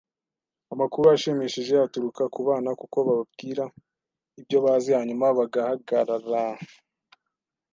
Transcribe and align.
Amakuru 0.73 1.05
ashimishije 1.15 1.73
aturuka 1.85 2.23
kubana, 2.35 2.69
kuko 2.81 2.97
babwira 3.07 3.63
ibyo 4.39 4.57
bazi 4.65 4.89
hanyuma 4.97 5.25
bagahagarara. 5.37 6.45